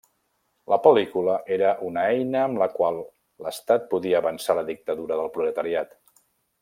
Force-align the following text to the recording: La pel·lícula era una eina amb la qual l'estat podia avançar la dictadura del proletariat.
La 0.71 0.77
pel·lícula 0.85 1.35
era 1.57 1.73
una 1.89 2.05
eina 2.13 2.41
amb 2.45 2.61
la 2.63 2.69
qual 2.79 2.97
l'estat 3.47 3.85
podia 3.93 4.23
avançar 4.25 4.57
la 4.61 4.65
dictadura 4.71 5.21
del 5.21 5.31
proletariat. 5.37 5.95